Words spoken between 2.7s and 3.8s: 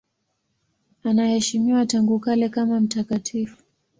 mtakatifu.